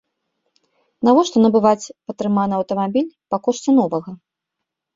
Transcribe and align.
Навошта 1.07 1.37
набываць 1.45 1.91
патрыманы 2.07 2.53
аўтамабіль 2.63 3.15
па 3.35 3.43
кошце 3.47 3.79
новага. 3.79 4.11